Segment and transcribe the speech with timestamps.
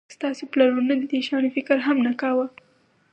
[0.15, 2.45] ستاسو پلرونو د دې شیانو فکر هم نه کاوه